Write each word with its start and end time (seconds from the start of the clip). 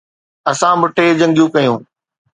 اسان 0.51 0.75
ٻه 0.81 0.87
ٽي 0.95 1.05
جنگيون 1.19 1.49
ڪيون. 1.55 1.79